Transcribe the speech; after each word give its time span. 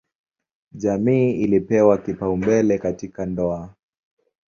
Jamii 0.73 1.31
ilipewa 1.31 1.97
kipaumbele 1.97 2.77
katika 2.77 3.25
ndoa. 3.25 3.73